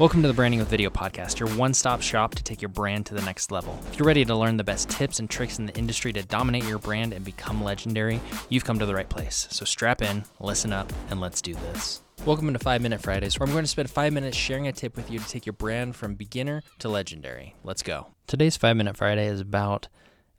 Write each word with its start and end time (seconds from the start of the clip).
Welcome 0.00 0.22
to 0.22 0.28
the 0.28 0.34
Branding 0.34 0.58
with 0.58 0.70
Video 0.70 0.90
podcast, 0.90 1.38
your 1.38 1.48
one 1.50 1.72
stop 1.72 2.02
shop 2.02 2.34
to 2.34 2.42
take 2.42 2.60
your 2.60 2.68
brand 2.68 3.06
to 3.06 3.14
the 3.14 3.22
next 3.22 3.52
level. 3.52 3.78
If 3.86 3.96
you're 3.96 4.08
ready 4.08 4.24
to 4.24 4.34
learn 4.34 4.56
the 4.56 4.64
best 4.64 4.90
tips 4.90 5.20
and 5.20 5.30
tricks 5.30 5.60
in 5.60 5.66
the 5.66 5.76
industry 5.76 6.12
to 6.14 6.24
dominate 6.24 6.64
your 6.64 6.80
brand 6.80 7.12
and 7.12 7.24
become 7.24 7.62
legendary, 7.62 8.20
you've 8.48 8.64
come 8.64 8.80
to 8.80 8.86
the 8.86 8.94
right 8.96 9.08
place. 9.08 9.46
So 9.52 9.64
strap 9.64 10.02
in, 10.02 10.24
listen 10.40 10.72
up, 10.72 10.92
and 11.10 11.20
let's 11.20 11.40
do 11.40 11.54
this. 11.54 12.02
Welcome 12.26 12.52
to 12.52 12.58
5 12.58 12.82
Minute 12.82 13.02
Fridays, 13.02 13.38
where 13.38 13.46
I'm 13.46 13.52
going 13.52 13.62
to 13.62 13.70
spend 13.70 13.88
5 13.88 14.12
minutes 14.12 14.36
sharing 14.36 14.66
a 14.66 14.72
tip 14.72 14.96
with 14.96 15.12
you 15.12 15.20
to 15.20 15.28
take 15.28 15.46
your 15.46 15.52
brand 15.52 15.94
from 15.94 16.16
beginner 16.16 16.64
to 16.80 16.88
legendary. 16.88 17.54
Let's 17.62 17.84
go. 17.84 18.08
Today's 18.26 18.56
5 18.56 18.76
Minute 18.76 18.96
Friday 18.96 19.28
is 19.28 19.38
about 19.38 19.86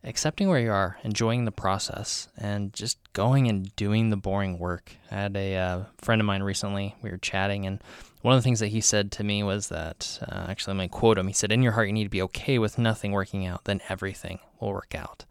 accepting 0.04 0.50
where 0.50 0.60
you 0.60 0.72
are, 0.72 0.98
enjoying 1.06 1.46
the 1.46 1.52
process, 1.54 2.28
and 2.38 2.74
just 2.74 2.98
going 3.14 3.48
and 3.48 3.74
doing 3.78 4.10
the 4.10 4.18
boring 4.18 4.60
work. 4.60 4.92
I 5.10 5.16
had 5.16 5.38
a 5.38 5.56
uh, 5.56 5.84
friend 6.02 6.20
of 6.20 6.26
mine 6.26 6.44
recently, 6.44 6.96
we 7.02 7.10
were 7.10 7.18
chatting, 7.18 7.66
and 7.66 7.82
one 8.26 8.34
of 8.34 8.40
the 8.40 8.44
things 8.44 8.60
that 8.60 8.70
he 8.70 8.82
said 8.82 9.12
to 9.12 9.24
me 9.24 9.44
was 9.44 9.68
that, 9.68 10.18
uh, 10.28 10.48
actually, 10.50 10.72
I'm 10.72 10.78
going 10.78 10.90
to 10.90 10.96
quote 10.96 11.20
him. 11.20 11.28
He 11.28 11.34
said, 11.34 11.52
In 11.52 11.62
your 11.62 11.74
heart, 11.74 11.86
you 11.86 11.94
need 11.94 12.06
to 12.06 12.10
be 12.10 12.24
okay 12.24 12.58
with 12.58 12.80
nothing 12.80 13.12
working 13.12 13.46
out, 13.46 13.66
then 13.66 13.82
everything 13.88 14.40
will 14.60 14.70
work 14.70 14.96
out. 14.96 15.26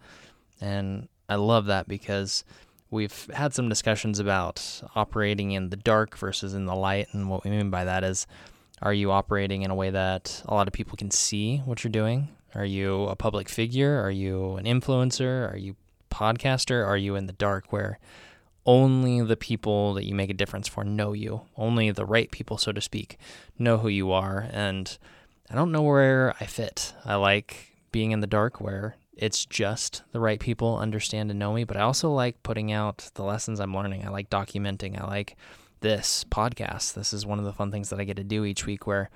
And 0.60 1.08
I 1.28 1.34
love 1.34 1.66
that 1.66 1.88
because 1.88 2.44
we've 2.92 3.28
had 3.34 3.52
some 3.52 3.68
discussions 3.68 4.20
about 4.20 4.80
operating 4.94 5.50
in 5.50 5.70
the 5.70 5.76
dark 5.76 6.16
versus 6.16 6.54
in 6.54 6.66
the 6.66 6.76
light. 6.76 7.08
And 7.10 7.28
what 7.28 7.42
we 7.42 7.50
mean 7.50 7.68
by 7.68 7.84
that 7.84 8.04
is, 8.04 8.28
are 8.80 8.94
you 8.94 9.10
operating 9.10 9.62
in 9.62 9.72
a 9.72 9.74
way 9.74 9.90
that 9.90 10.44
a 10.46 10.54
lot 10.54 10.68
of 10.68 10.72
people 10.72 10.96
can 10.96 11.10
see 11.10 11.58
what 11.64 11.82
you're 11.82 11.90
doing? 11.90 12.28
Are 12.54 12.64
you 12.64 13.06
a 13.06 13.16
public 13.16 13.48
figure? 13.48 14.00
Are 14.00 14.10
you 14.12 14.54
an 14.54 14.66
influencer? 14.66 15.52
Are 15.52 15.56
you 15.56 15.74
podcaster? 16.12 16.86
Are 16.86 16.96
you 16.96 17.16
in 17.16 17.26
the 17.26 17.32
dark 17.32 17.72
where 17.72 17.98
only 18.66 19.20
the 19.20 19.36
people 19.36 19.94
that 19.94 20.04
you 20.04 20.14
make 20.14 20.30
a 20.30 20.34
difference 20.34 20.68
for 20.68 20.84
know 20.84 21.12
you. 21.12 21.42
Only 21.56 21.90
the 21.90 22.06
right 22.06 22.30
people, 22.30 22.58
so 22.58 22.72
to 22.72 22.80
speak, 22.80 23.18
know 23.58 23.78
who 23.78 23.88
you 23.88 24.10
are. 24.12 24.48
And 24.50 24.96
I 25.50 25.54
don't 25.54 25.72
know 25.72 25.82
where 25.82 26.34
I 26.40 26.46
fit. 26.46 26.94
I 27.04 27.16
like 27.16 27.72
being 27.92 28.12
in 28.12 28.20
the 28.20 28.26
dark 28.26 28.60
where 28.60 28.96
it's 29.16 29.44
just 29.44 30.02
the 30.12 30.20
right 30.20 30.40
people 30.40 30.78
understand 30.78 31.30
and 31.30 31.38
know 31.38 31.52
me, 31.52 31.64
but 31.64 31.76
I 31.76 31.82
also 31.82 32.10
like 32.10 32.42
putting 32.42 32.72
out 32.72 33.10
the 33.14 33.22
lessons 33.22 33.60
I'm 33.60 33.74
learning. 33.74 34.04
I 34.04 34.10
like 34.10 34.30
documenting. 34.30 35.00
I 35.00 35.06
like 35.06 35.36
this 35.80 36.24
podcast. 36.24 36.94
This 36.94 37.12
is 37.12 37.26
one 37.26 37.38
of 37.38 37.44
the 37.44 37.52
fun 37.52 37.70
things 37.70 37.90
that 37.90 38.00
I 38.00 38.04
get 38.04 38.16
to 38.16 38.24
do 38.24 38.44
each 38.44 38.66
week 38.66 38.86
where 38.86 39.10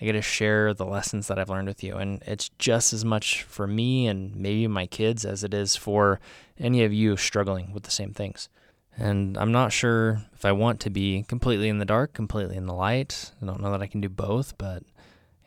I 0.00 0.06
get 0.06 0.12
to 0.12 0.22
share 0.22 0.74
the 0.74 0.86
lessons 0.86 1.28
that 1.28 1.38
I've 1.38 1.50
learned 1.50 1.68
with 1.68 1.84
you. 1.84 1.96
And 1.96 2.22
it's 2.26 2.48
just 2.58 2.92
as 2.92 3.04
much 3.04 3.42
for 3.44 3.66
me 3.66 4.08
and 4.08 4.34
maybe 4.34 4.66
my 4.66 4.86
kids 4.86 5.24
as 5.24 5.44
it 5.44 5.54
is 5.54 5.76
for 5.76 6.18
any 6.58 6.82
of 6.82 6.92
you 6.92 7.16
struggling 7.16 7.72
with 7.72 7.84
the 7.84 7.90
same 7.90 8.12
things. 8.12 8.48
And 8.96 9.36
I'm 9.36 9.52
not 9.52 9.72
sure 9.72 10.22
if 10.34 10.44
I 10.44 10.52
want 10.52 10.80
to 10.80 10.90
be 10.90 11.24
completely 11.24 11.68
in 11.68 11.78
the 11.78 11.84
dark, 11.84 12.12
completely 12.12 12.56
in 12.56 12.66
the 12.66 12.74
light. 12.74 13.32
I 13.42 13.46
don't 13.46 13.60
know 13.60 13.72
that 13.72 13.82
I 13.82 13.86
can 13.86 14.00
do 14.00 14.08
both, 14.08 14.56
but 14.56 14.82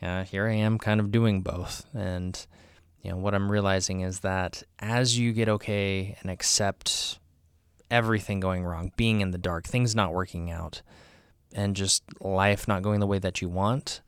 yeah, 0.02 0.24
here 0.24 0.48
I 0.48 0.54
am 0.54 0.78
kind 0.78 1.00
of 1.00 1.12
doing 1.12 1.42
both. 1.42 1.86
And 1.94 2.46
you 3.02 3.12
know, 3.12 3.18
what 3.18 3.34
I'm 3.34 3.52
realizing 3.52 4.02
is 4.02 4.20
that 4.20 4.64
as 4.80 5.18
you 5.18 5.32
get 5.32 5.48
okay 5.48 6.18
and 6.22 6.30
accept 6.30 7.20
everything 7.90 8.40
going 8.40 8.66
wrong, 8.66 8.92
being 8.98 9.22
in 9.22 9.32
the 9.32 9.38
dark, 9.38 9.66
things 9.66 9.96
not 9.96 10.14
working 10.14 10.52
out, 10.52 10.82
and 11.54 11.76
just 11.76 12.04
life 12.20 12.68
not 12.68 12.82
going 12.82 13.00
the 13.00 13.08
way 13.08 13.20
that 13.20 13.42
you 13.42 13.48
want, 13.48 14.02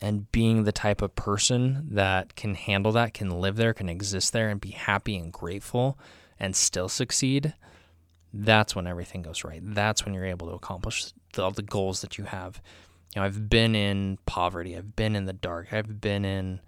and 0.00 0.30
being 0.32 0.64
the 0.64 0.72
type 0.72 1.02
of 1.02 1.14
person 1.14 1.86
that 1.90 2.34
can 2.34 2.54
handle 2.54 2.92
that, 2.92 3.12
can 3.12 3.30
live 3.30 3.56
there, 3.56 3.74
can 3.74 3.90
exist 3.90 4.32
there, 4.32 4.48
and 4.48 4.60
be 4.60 4.70
happy 4.70 5.16
and 5.16 5.32
grateful 5.32 5.98
and 6.40 6.56
still 6.56 6.88
succeed 6.88 7.52
that's 8.34 8.74
when 8.74 8.86
everything 8.86 9.22
goes 9.22 9.44
right. 9.44 9.60
That's 9.62 10.04
when 10.04 10.12
you're 10.12 10.26
able 10.26 10.48
to 10.48 10.54
accomplish 10.54 11.12
all 11.38 11.52
the 11.52 11.62
goals 11.62 12.00
that 12.00 12.18
you 12.18 12.24
have. 12.24 12.60
You 13.14 13.20
know, 13.20 13.26
I've 13.26 13.48
been 13.48 13.76
in 13.76 14.18
poverty. 14.26 14.76
I've 14.76 14.96
been 14.96 15.14
in 15.14 15.24
the 15.24 15.32
dark. 15.32 15.72
I've 15.72 16.00
been 16.00 16.24
in 16.24 16.60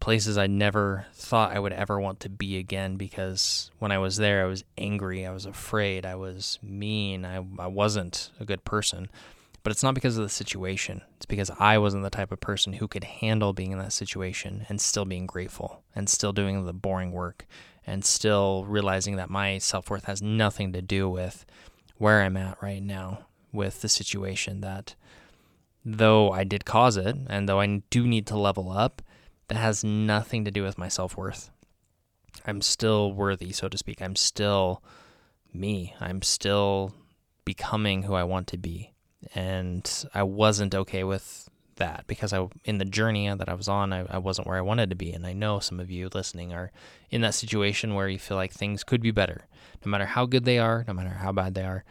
places 0.00 0.36
I 0.36 0.46
never 0.46 1.06
thought 1.14 1.56
I 1.56 1.58
would 1.58 1.72
ever 1.72 1.98
want 1.98 2.20
to 2.20 2.28
be 2.28 2.58
again 2.58 2.96
because 2.96 3.70
when 3.78 3.90
I 3.90 3.98
was 3.98 4.18
there, 4.18 4.44
I 4.44 4.48
was 4.48 4.64
angry. 4.76 5.26
I 5.26 5.32
was 5.32 5.46
afraid. 5.46 6.04
I 6.04 6.14
was 6.14 6.58
mean. 6.62 7.24
I, 7.24 7.36
I 7.58 7.66
wasn't 7.66 8.30
a 8.38 8.44
good 8.44 8.64
person. 8.64 9.08
But 9.62 9.72
it's 9.72 9.82
not 9.82 9.94
because 9.94 10.16
of 10.16 10.22
the 10.22 10.28
situation. 10.28 11.02
It's 11.16 11.26
because 11.26 11.50
I 11.58 11.78
wasn't 11.78 12.04
the 12.04 12.10
type 12.10 12.32
of 12.32 12.40
person 12.40 12.74
who 12.74 12.86
could 12.86 13.04
handle 13.04 13.52
being 13.52 13.72
in 13.72 13.78
that 13.78 13.92
situation 13.92 14.66
and 14.68 14.80
still 14.80 15.04
being 15.04 15.26
grateful 15.26 15.82
and 15.94 16.08
still 16.08 16.32
doing 16.32 16.64
the 16.64 16.72
boring 16.72 17.12
work 17.12 17.46
and 17.88 18.04
still 18.04 18.64
realizing 18.66 19.16
that 19.16 19.30
my 19.30 19.58
self 19.58 19.90
worth 19.90 20.04
has 20.04 20.22
nothing 20.22 20.72
to 20.72 20.82
do 20.82 21.08
with 21.08 21.44
where 21.96 22.22
I'm 22.22 22.36
at 22.36 22.62
right 22.62 22.82
now 22.82 23.26
with 23.52 23.80
the 23.80 23.88
situation 23.88 24.60
that 24.60 24.94
though 25.84 26.30
I 26.30 26.44
did 26.44 26.64
cause 26.64 26.96
it 26.96 27.16
and 27.28 27.48
though 27.48 27.60
I 27.60 27.82
do 27.90 28.06
need 28.06 28.26
to 28.28 28.38
level 28.38 28.70
up, 28.70 29.02
that 29.48 29.56
has 29.56 29.82
nothing 29.82 30.44
to 30.44 30.50
do 30.50 30.62
with 30.62 30.78
my 30.78 30.88
self 30.88 31.16
worth. 31.16 31.50
I'm 32.46 32.60
still 32.60 33.12
worthy, 33.12 33.52
so 33.52 33.68
to 33.68 33.78
speak. 33.78 34.00
I'm 34.00 34.16
still 34.16 34.82
me. 35.52 35.94
I'm 36.00 36.22
still 36.22 36.94
becoming 37.44 38.02
who 38.02 38.14
I 38.14 38.24
want 38.24 38.46
to 38.48 38.58
be. 38.58 38.92
And 39.34 39.90
I 40.14 40.22
wasn't 40.22 40.74
okay 40.74 41.02
with 41.02 41.48
that 41.78 42.04
because 42.06 42.32
I 42.32 42.46
in 42.64 42.78
the 42.78 42.84
journey 42.84 43.28
that 43.28 43.48
I 43.48 43.54
was 43.54 43.68
on, 43.68 43.92
I, 43.92 44.04
I 44.08 44.18
wasn't 44.18 44.46
where 44.46 44.56
I 44.56 44.62
wanted 44.62 44.90
to 44.90 44.96
be. 44.96 45.12
And 45.12 45.26
I 45.26 45.32
know 45.32 45.58
some 45.58 45.80
of 45.80 45.90
you 45.90 46.08
listening 46.12 46.52
are 46.52 46.70
in 47.10 47.22
that 47.22 47.34
situation 47.34 47.94
where 47.94 48.08
you 48.08 48.18
feel 48.18 48.36
like 48.36 48.52
things 48.52 48.84
could 48.84 49.00
be 49.00 49.10
better. 49.10 49.46
No 49.84 49.90
matter 49.90 50.06
how 50.06 50.26
good 50.26 50.44
they 50.44 50.58
are, 50.58 50.84
no 50.86 50.94
matter 50.94 51.10
how 51.10 51.32
bad 51.32 51.54
they 51.54 51.64
are, 51.64 51.84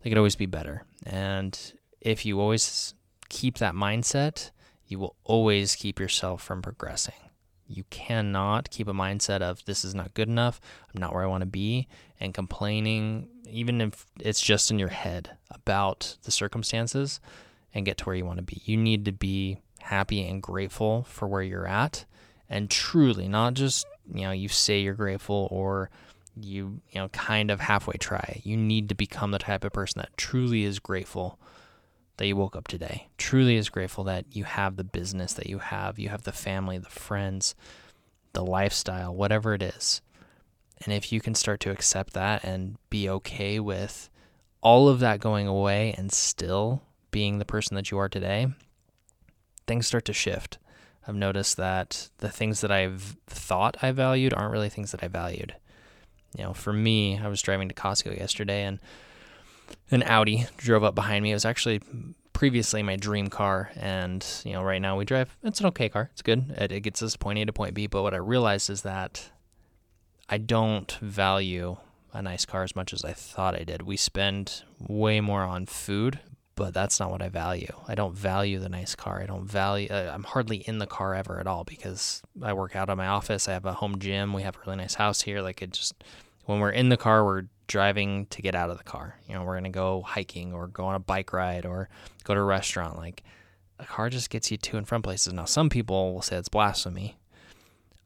they 0.00 0.10
could 0.10 0.18
always 0.18 0.36
be 0.36 0.46
better. 0.46 0.84
And 1.04 1.58
if 2.00 2.24
you 2.26 2.40
always 2.40 2.94
keep 3.28 3.58
that 3.58 3.74
mindset, 3.74 4.50
you 4.86 4.98
will 4.98 5.16
always 5.24 5.76
keep 5.76 6.00
yourself 6.00 6.42
from 6.42 6.62
progressing. 6.62 7.14
You 7.66 7.84
cannot 7.90 8.70
keep 8.70 8.88
a 8.88 8.92
mindset 8.92 9.40
of 9.40 9.64
this 9.64 9.84
is 9.84 9.94
not 9.94 10.14
good 10.14 10.28
enough, 10.28 10.60
I'm 10.92 11.00
not 11.00 11.14
where 11.14 11.22
I 11.22 11.28
want 11.28 11.40
to 11.42 11.46
be, 11.46 11.88
and 12.20 12.34
complaining, 12.34 13.28
even 13.48 13.80
if 13.80 14.06
it's 14.20 14.40
just 14.40 14.70
in 14.70 14.78
your 14.78 14.88
head 14.88 15.30
about 15.50 16.18
the 16.24 16.30
circumstances 16.30 17.20
and 17.74 17.84
get 17.84 17.98
to 17.98 18.04
where 18.04 18.16
you 18.16 18.24
want 18.24 18.38
to 18.38 18.42
be. 18.42 18.60
You 18.64 18.76
need 18.76 19.04
to 19.06 19.12
be 19.12 19.58
happy 19.80 20.26
and 20.26 20.42
grateful 20.42 21.04
for 21.04 21.26
where 21.26 21.42
you're 21.42 21.66
at 21.66 22.04
and 22.48 22.70
truly 22.70 23.28
not 23.28 23.54
just, 23.54 23.86
you 24.12 24.22
know, 24.22 24.30
you 24.30 24.48
say 24.48 24.80
you're 24.80 24.94
grateful 24.94 25.48
or 25.50 25.90
you, 26.36 26.80
you 26.90 27.00
know, 27.00 27.08
kind 27.08 27.50
of 27.50 27.60
halfway 27.60 27.96
try. 27.96 28.40
You 28.44 28.56
need 28.56 28.88
to 28.88 28.94
become 28.94 29.30
the 29.30 29.38
type 29.38 29.64
of 29.64 29.72
person 29.72 30.00
that 30.00 30.16
truly 30.16 30.64
is 30.64 30.78
grateful 30.78 31.38
that 32.16 32.26
you 32.26 32.36
woke 32.36 32.56
up 32.56 32.68
today. 32.68 33.08
Truly 33.18 33.56
is 33.56 33.68
grateful 33.68 34.04
that 34.04 34.26
you 34.30 34.44
have 34.44 34.76
the 34.76 34.84
business 34.84 35.32
that 35.34 35.46
you 35.46 35.58
have, 35.58 35.98
you 35.98 36.08
have 36.10 36.22
the 36.22 36.32
family, 36.32 36.78
the 36.78 36.88
friends, 36.88 37.54
the 38.32 38.44
lifestyle, 38.44 39.14
whatever 39.14 39.54
it 39.54 39.62
is. 39.62 40.02
And 40.84 40.92
if 40.92 41.12
you 41.12 41.20
can 41.20 41.34
start 41.34 41.60
to 41.60 41.70
accept 41.70 42.12
that 42.14 42.44
and 42.44 42.76
be 42.90 43.08
okay 43.08 43.60
with 43.60 44.10
all 44.60 44.88
of 44.88 45.00
that 45.00 45.20
going 45.20 45.46
away 45.46 45.94
and 45.96 46.12
still 46.12 46.82
being 47.12 47.38
the 47.38 47.44
person 47.44 47.76
that 47.76 47.92
you 47.92 47.98
are 47.98 48.08
today, 48.08 48.48
things 49.68 49.86
start 49.86 50.04
to 50.06 50.12
shift. 50.12 50.58
I've 51.06 51.14
noticed 51.14 51.56
that 51.56 52.08
the 52.18 52.28
things 52.28 52.60
that 52.60 52.72
I've 52.72 53.16
thought 53.26 53.76
I 53.82 53.92
valued 53.92 54.34
aren't 54.34 54.52
really 54.52 54.68
things 54.68 54.90
that 54.90 55.04
I 55.04 55.08
valued. 55.08 55.54
You 56.36 56.44
know, 56.44 56.54
for 56.54 56.72
me, 56.72 57.18
I 57.18 57.28
was 57.28 57.42
driving 57.42 57.68
to 57.68 57.74
Costco 57.74 58.18
yesterday 58.18 58.64
and 58.64 58.80
an 59.90 60.02
Audi 60.02 60.46
drove 60.56 60.84
up 60.84 60.94
behind 60.94 61.22
me. 61.22 61.30
It 61.30 61.34
was 61.34 61.44
actually 61.44 61.80
previously 62.32 62.82
my 62.82 62.96
dream 62.96 63.28
car. 63.28 63.70
And, 63.76 64.26
you 64.44 64.52
know, 64.52 64.62
right 64.62 64.80
now 64.80 64.96
we 64.96 65.04
drive, 65.04 65.36
it's 65.42 65.60
an 65.60 65.66
okay 65.66 65.88
car. 65.88 66.10
It's 66.12 66.22
good. 66.22 66.50
It, 66.56 66.72
it 66.72 66.80
gets 66.80 67.02
us 67.02 67.16
point 67.16 67.38
A 67.38 67.44
to 67.44 67.52
point 67.52 67.74
B. 67.74 67.86
But 67.86 68.02
what 68.02 68.14
I 68.14 68.18
realized 68.18 68.70
is 68.70 68.82
that 68.82 69.30
I 70.28 70.38
don't 70.38 70.90
value 70.92 71.76
a 72.12 72.22
nice 72.22 72.44
car 72.44 72.62
as 72.62 72.76
much 72.76 72.92
as 72.92 73.04
I 73.04 73.12
thought 73.12 73.54
I 73.54 73.64
did. 73.64 73.82
We 73.82 73.96
spend 73.96 74.62
way 74.78 75.20
more 75.20 75.42
on 75.42 75.66
food 75.66 76.20
but 76.54 76.74
that's 76.74 77.00
not 77.00 77.10
what 77.10 77.22
I 77.22 77.28
value. 77.28 77.72
I 77.88 77.94
don't 77.94 78.14
value 78.14 78.58
the 78.58 78.68
nice 78.68 78.94
car. 78.94 79.20
I 79.22 79.26
don't 79.26 79.44
value, 79.44 79.88
uh, 79.90 80.10
I'm 80.12 80.24
hardly 80.24 80.58
in 80.58 80.78
the 80.78 80.86
car 80.86 81.14
ever 81.14 81.40
at 81.40 81.46
all 81.46 81.64
because 81.64 82.22
I 82.42 82.52
work 82.52 82.76
out 82.76 82.90
of 82.90 82.98
my 82.98 83.06
office. 83.06 83.48
I 83.48 83.52
have 83.52 83.64
a 83.64 83.74
home 83.74 83.98
gym. 83.98 84.32
We 84.32 84.42
have 84.42 84.56
a 84.56 84.60
really 84.66 84.76
nice 84.76 84.94
house 84.94 85.22
here. 85.22 85.40
Like 85.40 85.62
it 85.62 85.72
just, 85.72 85.94
when 86.44 86.60
we're 86.60 86.70
in 86.70 86.88
the 86.88 86.96
car, 86.96 87.24
we're 87.24 87.44
driving 87.68 88.26
to 88.26 88.42
get 88.42 88.54
out 88.54 88.70
of 88.70 88.76
the 88.76 88.84
car. 88.84 89.18
You 89.26 89.34
know, 89.34 89.44
we're 89.44 89.54
going 89.54 89.64
to 89.64 89.70
go 89.70 90.02
hiking 90.02 90.52
or 90.52 90.66
go 90.66 90.84
on 90.84 90.94
a 90.94 91.00
bike 91.00 91.32
ride 91.32 91.64
or 91.64 91.88
go 92.24 92.34
to 92.34 92.40
a 92.40 92.44
restaurant. 92.44 92.98
Like 92.98 93.22
a 93.78 93.84
car 93.84 94.10
just 94.10 94.30
gets 94.30 94.50
you 94.50 94.58
to 94.58 94.76
and 94.76 94.86
from 94.86 95.02
places. 95.02 95.32
Now, 95.32 95.46
some 95.46 95.70
people 95.70 96.12
will 96.12 96.22
say 96.22 96.36
it's 96.36 96.48
blasphemy. 96.48 97.16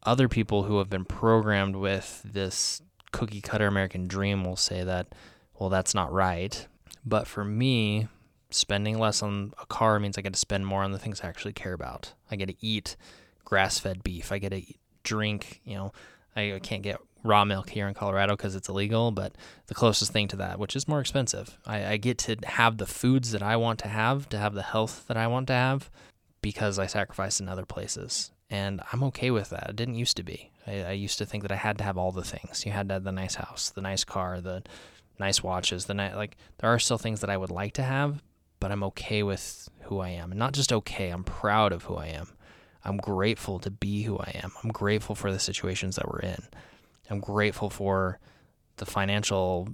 Other 0.04 0.28
people 0.28 0.62
who 0.62 0.78
have 0.78 0.88
been 0.88 1.04
programmed 1.04 1.75
with 1.75 2.22
this 2.25 2.81
cookie 3.10 3.40
cutter 3.40 3.66
American 3.66 4.06
dream 4.06 4.44
will 4.44 4.56
say 4.56 4.84
that, 4.84 5.08
well, 5.58 5.69
that's 5.69 5.94
not 5.94 6.12
right. 6.12 6.66
But 7.04 7.26
for 7.26 7.44
me, 7.44 8.08
spending 8.50 8.98
less 8.98 9.22
on 9.22 9.52
a 9.60 9.66
car 9.66 9.98
means 9.98 10.16
I 10.16 10.22
get 10.22 10.32
to 10.32 10.38
spend 10.38 10.66
more 10.66 10.82
on 10.82 10.93
the 10.93 10.98
things 10.98 11.20
I 11.20 11.28
actually 11.28 11.52
care 11.52 11.72
about. 11.72 12.12
I 12.31 12.37
get 12.37 12.46
to 12.46 12.56
eat 12.60 12.96
grass 13.44 13.78
fed 13.78 14.02
beef. 14.02 14.32
I 14.32 14.38
get 14.38 14.50
to 14.50 14.62
drink, 15.02 15.60
you 15.64 15.75
know, 15.75 15.93
I 16.34 16.60
can't 16.62 16.82
get 16.82 17.00
raw 17.22 17.44
milk 17.44 17.70
here 17.70 17.88
in 17.88 17.94
Colorado 17.94 18.37
because 18.37 18.54
it's 18.54 18.69
illegal, 18.69 19.10
but 19.10 19.34
the 19.66 19.75
closest 19.75 20.12
thing 20.12 20.28
to 20.28 20.37
that, 20.37 20.58
which 20.58 20.76
is 20.76 20.87
more 20.87 21.00
expensive, 21.00 21.58
I, 21.66 21.87
I, 21.87 21.96
get 21.96 22.19
to 22.19 22.37
have 22.44 22.76
the 22.76 22.87
foods 22.87 23.32
that 23.32 23.43
I 23.43 23.56
want 23.56 23.81
to 23.81 23.88
have, 23.88 24.28
to 24.28 24.38
have 24.38 24.54
the 24.54 24.62
health 24.62 25.06
that 25.08 25.16
I 25.16 25.26
want 25.26 25.49
to 25.49 25.54
have, 25.54 25.90
because 26.42 26.78
I 26.78 26.87
sacrificed 26.87 27.40
in 27.40 27.49
other 27.49 27.64
places. 27.64 28.31
And 28.49 28.81
I'm 28.92 29.02
okay 29.04 29.32
with 29.32 29.50
that. 29.50 29.70
It 29.70 29.76
didn't 29.76 29.96
used 29.96 30.16
to 30.19 30.22
be. 30.22 30.52
I, 30.66 30.82
I 30.82 30.92
used 30.92 31.19
to 31.19 31.26
think 31.26 31.42
that 31.42 31.50
I 31.52 31.56
had 31.56 31.78
to 31.78 31.84
have 31.84 31.99
all 31.99 32.12
the 32.12 32.22
things. 32.22 32.64
You 32.64 32.72
had 32.72 32.88
to 32.88 32.94
have 32.94 33.04
the 33.04 33.12
nice 33.12 33.34
house, 33.34 33.70
the 33.70 33.81
nice 33.81 34.04
car, 34.04 34.40
the 34.40 34.62
nice 35.19 35.42
watches, 35.42 35.87
the 35.87 35.94
night 35.94 36.14
like 36.14 36.37
there 36.58 36.70
are 36.70 36.78
still 36.78 36.99
things 36.99 37.20
that 37.22 37.31
I 37.31 37.37
would 37.37 37.50
like 37.50 37.72
to 37.75 37.82
have, 37.82 38.22
but 38.60 38.72
I'm 38.72 38.82
okay 38.84 39.22
with 39.22 39.68
who 39.82 40.00
I 40.00 40.10
am. 40.10 40.32
And 40.32 40.38
not 40.38 40.52
just 40.52 40.72
okay, 40.72 41.10
I'm 41.10 41.24
proud 41.24 41.72
of 41.72 41.84
who 41.84 41.96
I 41.96 42.06
am. 42.06 42.28
I'm 42.84 42.98
grateful 42.98 43.58
to 43.60 43.70
be 43.70 44.02
who 44.02 44.18
I 44.18 44.40
am. 44.42 44.52
I'm 44.62 44.70
grateful 44.70 45.14
for 45.14 45.32
the 45.32 45.38
situations 45.38 45.96
that 45.96 46.08
we're 46.08 46.20
in. 46.20 46.44
I'm 47.10 47.20
grateful 47.20 47.70
for 47.70 48.18
the 48.76 48.86
financial 48.86 49.68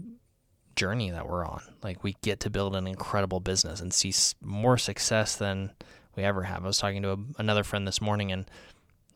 journey 0.77 1.11
that 1.11 1.29
we're 1.29 1.47
on. 1.47 1.63
Like 1.83 2.03
we 2.03 2.17
get 2.23 2.41
to 2.41 2.51
build 2.51 2.75
an 2.75 2.87
incredible 2.87 3.41
business 3.41 3.81
and 3.81 3.93
see 3.93 4.13
more 4.41 4.79
success 4.79 5.37
than 5.37 5.73
we 6.17 6.23
ever 6.23 6.43
have. 6.45 6.65
I 6.65 6.67
was 6.67 6.79
talking 6.79 7.03
to 7.03 7.13
a, 7.13 7.19
another 7.39 7.65
friend 7.65 7.87
this 7.87 8.01
morning, 8.01 8.33
and 8.33 8.51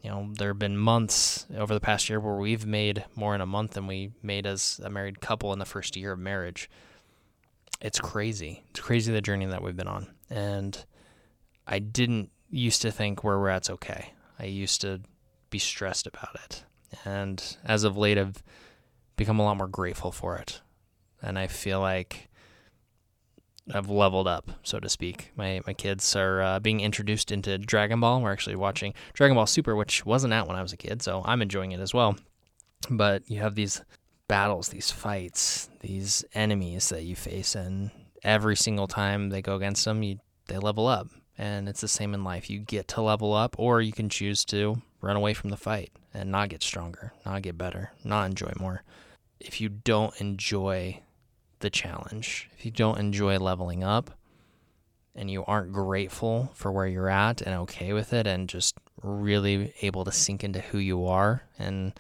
you 0.03 0.11
know 0.11 0.31
there 0.35 0.49
have 0.49 0.59
been 0.59 0.77
months 0.77 1.47
over 1.57 1.75
the 1.75 1.81
past 1.81 2.09
year 2.09 2.21
where 2.21 2.37
we've 2.37 2.67
made 2.67 3.05
more 3.15 3.35
in 3.35 3.41
a 3.41 3.47
month 3.47 3.73
than 3.73 3.87
we 3.87 4.13
made 4.23 4.47
as 4.47 4.81
a 4.83 4.91
married 4.91 5.21
couple 5.21 5.53
in 5.53 5.59
the 5.59 5.65
first 5.65 5.97
year 5.97 6.13
of 6.13 6.19
marriage. 6.19 6.69
It's 7.81 8.01
crazy. 8.01 8.65
It's 8.71 8.81
crazy 8.81 9.13
the 9.13 9.21
journey 9.21 9.47
that 9.47 9.63
we've 9.63 9.77
been 9.77 9.89
on, 9.89 10.09
and 10.31 10.85
I 11.67 11.79
didn't 11.79 12.31
used 12.51 12.83
to 12.83 12.91
think 12.91 13.23
where 13.23 13.39
we're 13.39 13.51
at's 13.51 13.71
okay. 13.71 14.13
I 14.39 14.45
used 14.45 14.81
to 14.83 15.01
be 15.51 15.59
stressed 15.59 16.07
about 16.07 16.37
it, 16.45 16.65
and 17.05 17.57
as 17.65 17.85
of 17.85 17.97
late, 17.97 18.19
I've 18.19 18.43
become 19.17 19.39
a 19.39 19.45
lot 19.45 19.57
more 19.57 19.69
grateful 19.69 20.13
for 20.13 20.37
it, 20.37 20.61
and 21.21 21.39
I 21.39 21.47
feel 21.47 21.81
like 21.81 22.29
I've 23.73 23.91
leveled 23.91 24.29
up, 24.29 24.51
so 24.63 24.79
to 24.79 24.89
speak. 24.89 25.33
My 25.37 25.61
my 25.67 25.75
kids 25.75 26.15
are 26.17 26.41
uh, 26.41 26.61
being 26.61 26.81
introduced 26.81 27.33
into 27.33 27.59
Dragon 27.59 28.01
Ball. 28.01 28.23
We're 28.23 28.33
actually 28.33 28.57
watching 28.57 28.95
Dragon 29.13 29.35
Ball 29.35 29.47
Super, 29.47 29.75
which 29.75 30.07
wasn't 30.07 30.33
out 30.33 30.47
when 30.47 30.57
I 30.57 30.63
was 30.63 30.73
a 30.73 30.77
kid, 30.77 31.03
so 31.03 31.23
I'm 31.25 31.43
enjoying 31.43 31.73
it 31.73 31.81
as 31.81 31.93
well. 31.93 32.17
But 32.89 33.29
you 33.29 33.41
have 33.41 33.55
these 33.55 33.83
battles, 34.29 34.69
these 34.69 34.91
fights, 34.91 35.69
these 35.81 36.25
enemies 36.35 36.89
that 36.89 37.05
you 37.05 37.17
face, 37.17 37.55
and 37.55 37.91
every 38.23 38.57
single 38.57 38.87
time 38.87 39.31
they 39.31 39.43
go 39.43 39.57
against 39.57 39.85
them, 39.85 40.03
you 40.03 40.19
they 40.47 40.59
level 40.59 40.87
up. 40.87 41.09
And 41.39 41.69
it's 41.69 41.81
the 41.81 41.89
same 41.89 42.15
in 42.15 42.25
life. 42.25 42.49
You 42.49 42.59
get 42.61 42.89
to 42.89 43.03
level 43.03 43.35
up, 43.35 43.57
or 43.59 43.81
you 43.81 43.93
can 43.93 44.09
choose 44.09 44.45
to 44.47 44.81
run 45.01 45.17
away 45.17 45.35
from 45.35 45.51
the 45.51 45.57
fight 45.57 45.91
and 46.15 46.31
not 46.31 46.49
get 46.49 46.63
stronger, 46.63 47.13
not 47.25 47.43
get 47.43 47.59
better, 47.59 47.93
not 48.05 48.27
enjoy 48.27 48.53
more. 48.59 48.83
If 49.39 49.61
you 49.61 49.69
don't 49.69 50.19
enjoy 50.21 51.03
the 51.61 51.69
challenge, 51.69 52.49
if 52.57 52.65
you 52.65 52.71
don't 52.71 52.99
enjoy 52.99 53.39
leveling 53.39 53.85
up 53.85 54.13
and 55.15 55.31
you 55.31 55.45
aren't 55.47 55.73
grateful 55.73 56.51
for 56.55 56.71
where 56.71 56.87
you're 56.87 57.09
at 57.09 57.41
and 57.41 57.55
okay 57.55 57.93
with 57.93 58.13
it 58.13 58.27
and 58.27 58.49
just 58.49 58.77
really 59.03 59.75
able 59.83 60.05
to 60.05 60.13
sink 60.13 60.45
into 60.45 60.61
who 60.61 60.79
you 60.79 61.07
are 61.07 61.43
and 61.59 61.99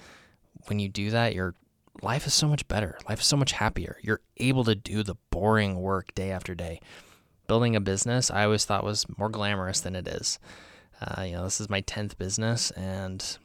when 0.67 0.79
you 0.79 0.89
do 0.89 1.11
that 1.11 1.35
your 1.35 1.55
life 2.03 2.27
is 2.27 2.35
so 2.35 2.49
much 2.49 2.67
better. 2.69 2.99
Life 3.09 3.21
is 3.21 3.27
so 3.27 3.37
much 3.37 3.53
happier. 3.53 3.99
You're 4.03 4.21
able 4.37 4.65
to 4.65 4.75
do 4.75 5.03
the 5.03 5.17
boring 5.31 5.81
work 5.81 6.15
day 6.15 6.31
after 6.31 6.55
day. 6.55 6.81
Building 7.47 7.77
a 7.77 7.81
business 7.81 8.31
i 8.31 8.45
always 8.45 8.65
thought 8.65 8.85
was 8.85 9.07
more 9.19 9.29
glamorous 9.29 9.81
than 9.81 9.95
it 9.95 10.09
is. 10.09 10.39
Uh, 11.01 11.23
you 11.23 11.33
know 11.33 11.45
this 11.45 11.61
is 11.61 11.71
my 11.71 11.83
10th 11.83 12.19
business 12.19 12.71
and 12.73 13.39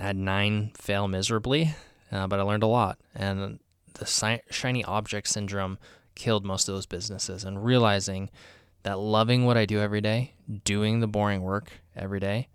i 0.00 0.02
had 0.02 0.16
nine 0.16 0.72
fail 0.74 1.06
miserably 1.06 1.74
uh, 2.10 2.26
but 2.26 2.40
i 2.40 2.42
learned 2.42 2.62
a 2.62 2.68
lot. 2.68 2.98
And 3.14 3.60
the 3.94 4.40
shiny 4.50 4.84
object 4.84 5.28
syndrome 5.28 5.78
killed 6.14 6.44
most 6.44 6.68
of 6.68 6.74
those 6.74 6.86
businesses. 6.86 7.44
And 7.44 7.64
realizing 7.64 8.30
that 8.82 8.98
loving 8.98 9.44
what 9.44 9.56
I 9.56 9.66
do 9.66 9.80
every 9.80 10.00
day, 10.00 10.34
doing 10.64 11.00
the 11.00 11.06
boring 11.06 11.42
work 11.42 11.70
every 11.96 12.20
day, 12.20 12.48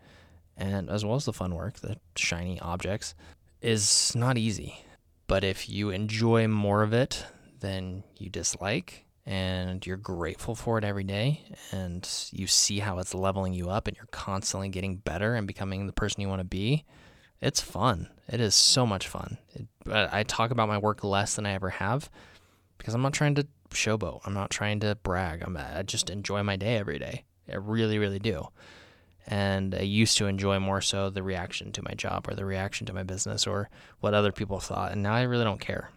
and 0.56 0.90
as 0.90 1.04
well 1.04 1.16
as 1.16 1.26
the 1.26 1.34
fun 1.34 1.56
work, 1.56 1.80
the 1.80 1.98
shiny 2.16 2.60
objects, 2.60 3.16
is 3.62 4.14
not 4.16 4.38
easy. 4.38 4.86
But 5.30 5.44
if 5.44 5.70
you 5.70 5.92
enjoy 5.92 6.48
more 6.48 6.82
of 6.82 6.92
it 6.92 7.24
than 7.60 8.04
you 8.18 8.32
dislike, 8.32 9.06
and 9.28 9.86
you're 9.86 9.96
grateful 9.96 10.56
for 10.56 10.80
it 10.80 10.84
every 10.84 11.04
day, 11.04 11.44
and 11.72 12.10
you 12.32 12.48
see 12.48 12.80
how 12.80 12.98
it's 12.98 13.14
leveling 13.14 13.54
you 13.54 13.70
up, 13.70 13.88
and 13.88 13.96
you're 13.96 14.08
constantly 14.08 14.70
getting 14.70 14.96
better 14.96 15.36
and 15.36 15.46
becoming 15.46 15.86
the 15.86 15.94
person 15.94 16.22
you 16.22 16.28
want 16.28 16.40
to 16.40 16.46
be, 16.46 16.84
it's 17.42 17.62
fun. 17.62 18.10
It 18.28 18.42
is 18.42 18.56
so 18.56 18.88
much 18.88 19.08
fun. 19.08 19.38
It, 19.54 19.68
uh, 19.88 20.08
I 20.12 20.24
talk 20.24 20.50
about 20.50 20.68
my 20.68 20.80
work 20.80 21.04
less 21.04 21.36
than 21.36 21.46
I 21.46 21.54
ever 21.54 21.70
have 21.70 22.10
because 22.80 22.96
I'm 22.96 23.04
not 23.04 23.14
trying 23.14 23.36
to 23.36 23.46
showboat. 23.70 24.22
I'm 24.26 24.34
not 24.34 24.50
trying 24.50 24.80
to 24.80 24.96
brag. 25.04 25.44
I'm, 25.44 25.56
I 25.56 25.84
just 25.84 26.10
enjoy 26.10 26.42
my 26.42 26.56
day 26.56 26.78
every 26.78 26.98
day. 26.98 27.26
I 27.48 27.58
really, 27.58 28.00
really 28.00 28.18
do. 28.18 28.48
And 29.32 29.76
I 29.76 29.82
used 29.82 30.18
to 30.18 30.26
enjoy 30.26 30.60
more 30.60 30.82
so 30.82 31.12
the 31.12 31.22
reaction 31.22 31.72
to 31.74 31.84
my 31.84 31.94
job 31.94 32.28
or 32.28 32.34
the 32.34 32.46
reaction 32.46 32.88
to 32.88 32.94
my 32.94 33.04
business 33.04 33.46
or 33.46 33.70
what 34.00 34.16
other 34.16 34.32
people 34.32 34.60
thought. 34.60 34.92
And 34.92 35.04
now 35.04 35.14
I 35.14 35.22
really 35.22 35.44
don't 35.44 35.62
care 35.62 35.92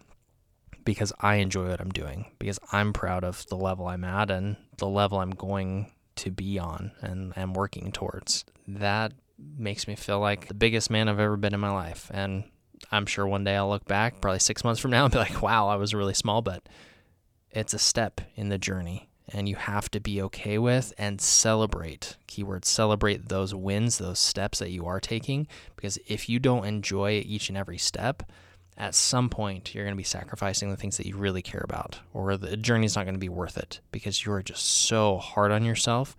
because 0.85 1.15
I 1.19 1.37
enjoy 1.37 1.69
what 1.71 1.81
I'm 1.81 1.91
doing, 1.91 2.27
because 2.39 2.59
I'm 2.73 2.93
proud 2.93 3.25
of 3.25 3.47
the 3.47 3.57
level 3.57 3.87
I'm 3.87 4.05
at 4.05 4.31
and 4.31 4.57
the 4.77 4.87
level 4.87 5.19
I'm 5.19 5.31
going 5.31 5.91
to 6.17 6.31
be 6.31 6.59
on 6.59 6.93
and 7.01 7.33
am 7.39 7.55
working 7.55 7.91
towards. 7.91 8.45
That 8.69 9.15
makes 9.39 9.89
me 9.89 9.97
feel 9.97 10.21
like 10.21 10.49
the 10.49 10.55
biggest 10.55 10.91
man 10.91 11.09
I've 11.09 11.19
ever 11.19 11.39
been 11.39 11.55
in 11.55 11.61
my 11.61 11.73
life. 11.73 12.11
And 12.13 12.45
I'm 12.91 13.07
sure 13.07 13.27
one 13.27 13.45
day 13.45 13.57
I'll 13.57 13.71
look 13.71 13.87
back, 13.87 14.21
probably 14.21 14.41
six 14.41 14.63
months 14.63 14.81
from 14.81 14.91
now, 14.91 15.05
and 15.05 15.13
be 15.13 15.19
like, 15.19 15.41
wow, 15.41 15.69
I 15.69 15.77
was 15.77 15.95
really 15.95 16.15
small, 16.15 16.43
but 16.43 16.69
it's 17.51 17.73
a 17.73 17.79
step 17.79 18.21
in 18.35 18.51
the 18.51 18.59
journey. 18.59 19.09
And 19.33 19.49
you 19.49 19.57
have 19.57 19.91
to 19.93 20.01
be 20.01 20.21
okay 20.23 20.59
with 20.59 20.93
and 20.99 21.21
celebrate. 21.21 22.17
Keyword 22.27 22.65
celebrate 22.65 23.29
those 23.29 23.55
wins, 23.55 23.99
those 23.99 24.19
steps 24.19 24.59
that 24.59 24.71
you 24.71 24.87
are 24.87 25.01
taking. 25.01 25.47
Because 25.75 25.99
if 26.07 26.29
you 26.29 26.39
don't 26.39 26.67
enjoy 26.67 27.23
each 27.27 27.49
and 27.49 27.57
every 27.57 27.79
step, 27.79 28.23
at 28.77 28.95
some 28.95 29.29
point 29.29 29.75
you're 29.75 29.85
going 29.85 29.95
to 29.95 30.01
be 30.01 30.03
sacrificing 30.03 30.71
the 30.71 30.77
things 30.77 30.97
that 30.97 31.07
you 31.07 31.17
really 31.17 31.43
care 31.43 31.63
about, 31.65 32.01
or 32.13 32.37
the 32.37 32.57
journey's 32.57 32.97
not 32.97 33.05
going 33.05 33.15
to 33.15 33.21
be 33.21 33.29
worth 33.29 33.57
it 33.57 33.81
because 33.91 34.25
you're 34.25 34.43
just 34.43 34.65
so 34.65 35.19
hard 35.19 35.53
on 35.53 35.65
yourself 35.65 36.17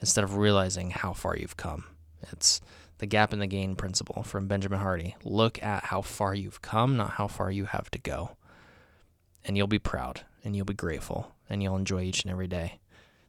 instead 0.00 0.24
of 0.24 0.36
realizing 0.36 0.90
how 0.90 1.12
far 1.12 1.36
you've 1.36 1.56
come. 1.56 1.84
It's 2.32 2.60
the 2.98 3.06
gap 3.06 3.32
in 3.32 3.38
the 3.38 3.46
gain 3.46 3.76
principle 3.76 4.22
from 4.22 4.46
Benjamin 4.46 4.80
Hardy. 4.80 5.16
Look 5.24 5.62
at 5.62 5.84
how 5.84 6.02
far 6.02 6.34
you've 6.34 6.62
come, 6.62 6.96
not 6.96 7.12
how 7.12 7.28
far 7.28 7.50
you 7.50 7.66
have 7.66 7.90
to 7.90 7.98
go. 7.98 8.36
And 9.44 9.56
you'll 9.56 9.66
be 9.66 9.78
proud 9.78 10.22
and 10.44 10.56
you'll 10.56 10.64
be 10.64 10.74
grateful 10.74 11.35
and 11.48 11.62
you'll 11.62 11.76
enjoy 11.76 12.02
each 12.02 12.24
and 12.24 12.32
every 12.32 12.48
day. 12.48 12.80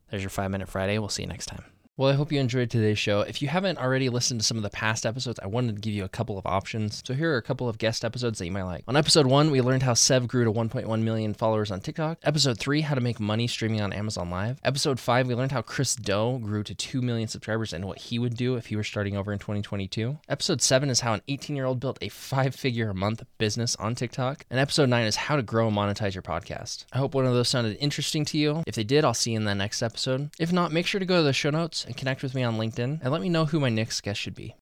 There's 0.09 0.23
your 0.23 0.29
five 0.29 0.51
minute 0.51 0.69
Friday. 0.69 0.97
We'll 0.99 1.09
see 1.09 1.23
you 1.23 1.27
next 1.27 1.47
time. 1.47 1.65
Well, 1.99 2.11
I 2.11 2.13
hope 2.13 2.31
you 2.31 2.39
enjoyed 2.39 2.69
today's 2.69 2.99
show. 2.99 3.21
If 3.21 3.41
you 3.41 3.47
haven't 3.47 3.79
already 3.79 4.09
listened 4.09 4.39
to 4.39 4.45
some 4.45 4.57
of 4.57 4.61
the 4.61 4.69
past 4.69 5.04
episodes, 5.04 5.39
I 5.42 5.47
wanted 5.47 5.77
to 5.77 5.81
give 5.81 5.95
you 5.95 6.04
a 6.04 6.09
couple 6.09 6.37
of 6.37 6.45
options. 6.45 7.01
So 7.04 7.16
here 7.16 7.33
are 7.33 7.37
a 7.37 7.42
couple 7.42 7.68
of 7.68 7.80
guest 7.80 8.06
episodes 8.06 8.37
that 8.37 8.45
you 8.45 8.51
might 8.51 8.66
like. 8.66 8.83
On 8.87 8.95
episode 8.95 9.25
one, 9.25 9.49
we 9.49 9.61
learned 9.61 9.81
how 9.81 9.95
Sev 9.95 10.27
grew 10.27 10.44
to 10.44 10.51
1.1 10.51 11.01
million 11.01 11.33
followers 11.33 11.71
on 11.71 11.80
TikTok. 11.80 12.19
Episode 12.21 12.59
three, 12.59 12.81
how 12.81 12.94
to 12.94 13.01
make 13.01 13.19
money 13.19 13.47
streaming 13.47 13.81
on 13.81 13.94
Amazon 13.94 14.30
Live. 14.30 14.59
Episode 14.63 14.99
five, 14.99 15.27
we 15.27 15.33
learned 15.33 15.51
how 15.51 15.63
Chris 15.63 15.95
Do 15.95 16.37
grew 16.37 16.61
to 16.61 16.75
2 16.75 17.01
million 17.01 17.27
subscribers 17.27 17.73
and 17.73 17.85
what 17.85 17.97
he 17.97 18.19
would 18.19 18.37
do 18.37 18.57
if 18.57 18.68
he 18.68 18.75
were 18.75 18.83
starting 18.83 19.18
over 19.18 19.33
in 19.33 19.39
2022. 19.39 20.19
Episode 20.30 20.61
seven 20.61 20.92
is 20.92 20.99
how 20.99 21.13
an 21.13 21.23
18 21.27 21.56
year 21.56 21.66
old 21.66 21.80
built 21.80 21.97
a 22.04 22.09
five 22.09 22.54
figure 22.54 22.92
a 22.92 22.94
month 22.94 23.23
business 23.39 23.75
on 23.77 23.95
TikTok. 23.95 24.45
And 24.51 24.59
episode 24.59 24.89
nine 24.89 25.07
is 25.07 25.16
how 25.16 25.35
to 25.35 25.42
grow 25.42 25.68
and 25.69 25.75
monetize 25.75 26.13
your 26.13 26.21
podcast. 26.21 26.85
I 26.94 26.99
hope 26.99 27.16
one 27.16 27.25
of 27.25 27.33
those 27.33 27.49
sounded 27.49 27.75
interesting 27.80 28.23
to 28.25 28.37
you. 28.37 28.61
If 28.68 28.75
they 28.75 28.83
did, 28.83 29.04
I'll 29.04 29.16
see 29.16 29.31
you 29.31 29.37
in 29.37 29.45
the 29.45 29.56
next 29.56 29.81
episode. 29.81 30.30
If 30.37 30.54
not, 30.54 30.71
make 30.71 30.85
sure 30.85 30.99
to 30.99 31.06
go 31.06 31.18
to 31.18 31.23
the 31.23 31.33
show 31.33 31.49
notes 31.49 31.86
and 31.87 31.97
connect 31.97 32.21
with 32.21 32.35
me 32.35 32.44
on 32.44 32.57
LinkedIn 32.57 32.99
and 33.01 33.11
let 33.11 33.21
me 33.21 33.29
know 33.29 33.45
who 33.45 33.59
my 33.59 33.69
next 33.69 34.01
guest 34.01 34.19
should 34.19 34.35
be. 34.35 34.56